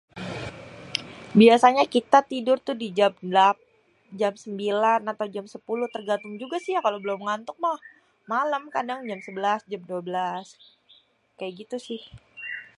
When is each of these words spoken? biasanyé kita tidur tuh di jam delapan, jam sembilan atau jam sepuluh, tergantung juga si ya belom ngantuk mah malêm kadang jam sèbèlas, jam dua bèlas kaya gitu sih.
biasanyé 1.39 1.83
kita 1.95 2.19
tidur 2.31 2.57
tuh 2.67 2.75
di 2.83 2.87
jam 2.97 3.13
delapan, 3.31 3.65
jam 4.21 4.33
sembilan 4.43 5.01
atau 5.11 5.25
jam 5.35 5.45
sepuluh, 5.53 5.87
tergantung 5.95 6.33
juga 6.41 6.57
si 6.63 6.69
ya 6.75 6.81
belom 7.03 7.21
ngantuk 7.27 7.57
mah 7.63 7.77
malêm 8.31 8.63
kadang 8.75 8.99
jam 9.09 9.19
sèbèlas, 9.25 9.61
jam 9.71 9.81
dua 9.89 10.01
bèlas 10.07 10.47
kaya 11.37 11.51
gitu 11.61 11.77
sih. 11.87 12.01